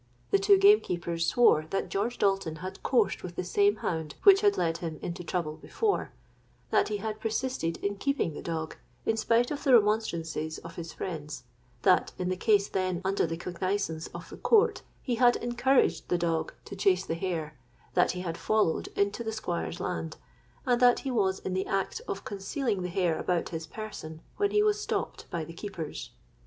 [0.31, 4.57] The two gamekeepers swore that George Dalton had coursed with the same hound which had
[4.57, 9.63] led him into trouble before—that he had persisted in keeping the dog in spite of
[9.63, 14.81] the remonstrances of his friends—that in the case then under the cognisance of the court,
[15.03, 19.79] he had encouraged the dog to chase the hare—that he had followed into the Squire's
[19.79, 24.49] land—and that he was in the act of concealing the hare about his person when
[24.49, 26.09] he was stopped by the keepers.